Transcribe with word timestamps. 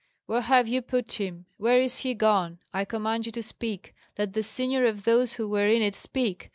"Where 0.25 0.41
have 0.41 0.67
you 0.67 0.81
put 0.81 1.11
him? 1.21 1.45
Where 1.57 1.79
is 1.79 1.99
he 1.99 2.15
gone? 2.15 2.57
I 2.73 2.85
command 2.85 3.27
you 3.27 3.31
to 3.33 3.43
speak! 3.43 3.93
Let 4.17 4.33
the 4.33 4.41
senior 4.41 4.83
of 4.87 5.03
those 5.03 5.33
who 5.33 5.47
were 5.47 5.67
in 5.67 5.83
it 5.83 5.93
speak! 5.93 6.49